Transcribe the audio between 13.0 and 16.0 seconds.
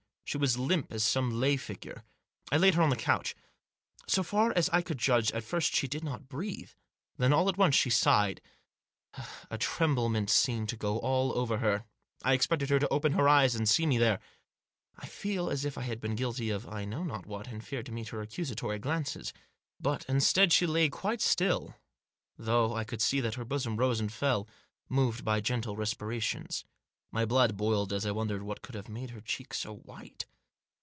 her eyes, and see me there. I felt as if I had